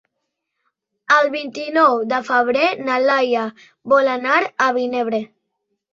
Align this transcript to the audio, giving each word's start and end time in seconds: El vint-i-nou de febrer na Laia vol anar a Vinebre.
El 1.15 1.27
vint-i-nou 1.35 1.99
de 2.13 2.19
febrer 2.29 2.65
na 2.87 2.97
Laia 3.07 3.47
vol 3.95 4.13
anar 4.15 4.41
a 4.49 4.71
Vinebre. 4.79 5.21